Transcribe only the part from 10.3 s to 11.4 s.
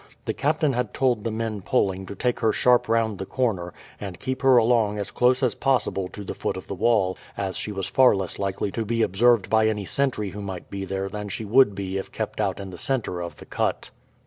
who might be there than